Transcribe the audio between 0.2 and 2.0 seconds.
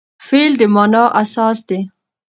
فعل د مانا اساس دئ.